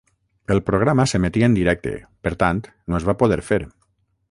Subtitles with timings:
[0.53, 1.93] El programa s'emetia en directe,
[2.29, 3.63] per tant, no es va poder fer.